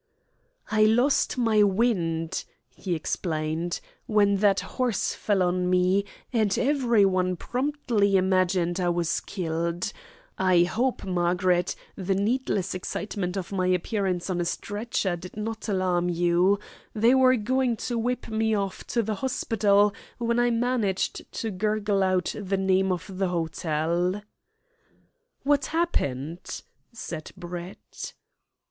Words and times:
"I 0.71 0.85
lost 0.85 1.37
my 1.37 1.61
wind," 1.61 2.45
he 2.71 2.95
explained, 2.95 3.79
"when 4.07 4.37
that 4.37 4.61
horse 4.61 5.13
fell 5.13 5.43
on 5.43 5.69
me, 5.69 6.05
and 6.33 6.57
everyone 6.57 7.35
promptly 7.35 8.17
imagined 8.17 8.79
I 8.79 8.89
was 8.89 9.19
killed. 9.19 9.93
I 10.39 10.63
hope, 10.63 11.05
Margaret, 11.05 11.75
the 11.95 12.15
needless 12.15 12.73
excitement 12.73 13.37
of 13.37 13.51
my 13.51 13.67
appearance 13.67 14.27
on 14.27 14.41
a 14.41 14.45
stretcher 14.45 15.15
did 15.15 15.37
not 15.37 15.69
alarm 15.69 16.09
you. 16.09 16.57
They 16.95 17.13
were 17.13 17.35
going 17.35 17.75
to 17.85 17.95
whip 17.99 18.27
me 18.27 18.55
off 18.55 18.83
to 18.87 19.03
the 19.03 19.13
hospital 19.21 19.93
when 20.17 20.39
I 20.39 20.49
managed 20.49 21.31
to 21.41 21.51
gurgle 21.51 22.01
out 22.01 22.33
the 22.35 22.57
name 22.57 22.91
of 22.91 23.05
the 23.19 23.27
hotel." 23.27 24.23
"What 25.43 25.65
happened?" 25.67 26.63
said 26.91 27.31
Brett. 27.37 28.15